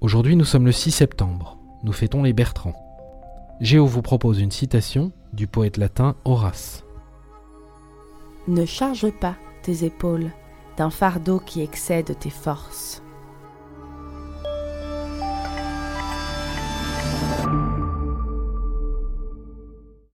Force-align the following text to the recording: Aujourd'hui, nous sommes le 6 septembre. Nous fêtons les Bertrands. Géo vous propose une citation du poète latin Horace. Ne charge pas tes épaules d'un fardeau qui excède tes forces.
Aujourd'hui, 0.00 0.34
nous 0.34 0.46
sommes 0.46 0.64
le 0.64 0.72
6 0.72 0.92
septembre. 0.92 1.58
Nous 1.82 1.92
fêtons 1.92 2.22
les 2.22 2.32
Bertrands. 2.32 2.74
Géo 3.60 3.84
vous 3.84 4.00
propose 4.00 4.40
une 4.40 4.50
citation 4.50 5.12
du 5.34 5.46
poète 5.46 5.76
latin 5.76 6.16
Horace. 6.24 6.84
Ne 8.48 8.64
charge 8.64 9.10
pas 9.10 9.36
tes 9.62 9.84
épaules 9.84 10.30
d'un 10.78 10.88
fardeau 10.88 11.38
qui 11.38 11.60
excède 11.60 12.18
tes 12.18 12.30
forces. 12.30 13.02